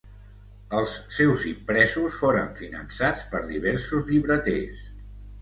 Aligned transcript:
Els 0.77 0.95
seus 1.17 1.43
impresos 1.49 2.17
foren 2.23 2.49
finançats 2.63 3.27
per 3.35 3.43
diversos 3.53 4.11
llibreters. 4.15 4.83